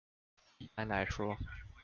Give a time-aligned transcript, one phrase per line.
[0.57, 1.37] 一般來說